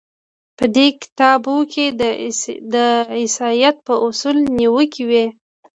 په 0.57 0.65
دې 0.75 0.87
کتابونو 1.01 1.69
کې 1.73 1.85
د 2.73 2.75
عیسایت 3.19 3.75
په 3.87 3.93
اصولو 4.05 4.41
نیوکې 4.57 5.03
وې. 5.09 5.25